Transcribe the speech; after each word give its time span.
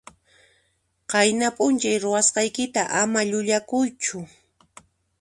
Qayna 1.11 1.47
p'unchay 1.55 1.97
ruwasqaykita 2.03 2.81
ama 3.01 3.21
llullakuychu. 3.29 4.17